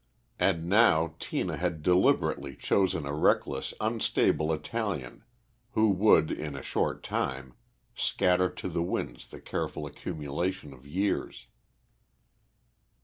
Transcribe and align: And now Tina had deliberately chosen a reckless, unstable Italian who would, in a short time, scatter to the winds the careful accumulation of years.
And 0.39 0.67
now 0.67 1.13
Tina 1.19 1.57
had 1.57 1.83
deliberately 1.83 2.55
chosen 2.55 3.05
a 3.05 3.13
reckless, 3.13 3.71
unstable 3.79 4.51
Italian 4.51 5.23
who 5.73 5.91
would, 5.91 6.31
in 6.31 6.55
a 6.55 6.63
short 6.63 7.03
time, 7.03 7.53
scatter 7.93 8.49
to 8.49 8.67
the 8.67 8.81
winds 8.81 9.27
the 9.27 9.39
careful 9.39 9.85
accumulation 9.85 10.73
of 10.73 10.87
years. 10.87 11.45